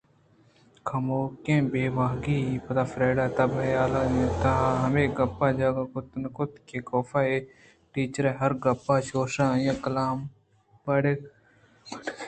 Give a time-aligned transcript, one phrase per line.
[0.87, 6.07] کموکیں بے گوٛانکی ءَ پد فریڈا ءِ تب ءُحیال ءِ تہاہمے گپ ءَ جاگہ کُت
[6.21, 7.37] نہ کُت کہ کاف اے
[7.91, 10.29] ٹیچر ءِ ہر گپ ءَ چوشں آئی ءِ گلام ءِ
[10.85, 12.19] وڑا منّگ ءَ اِنت